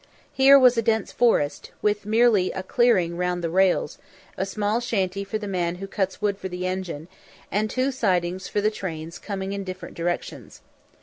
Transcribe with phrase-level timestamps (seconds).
[0.33, 3.99] Here was a dense forest, with merely a clearing round the rails,
[4.35, 7.07] a small shanty for the man who cuts wood for the engine,
[7.51, 10.61] and two sidings for the trains coming in different directions.